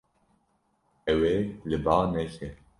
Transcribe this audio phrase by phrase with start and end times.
[1.11, 1.35] Ew ê
[1.69, 2.47] li ba neke.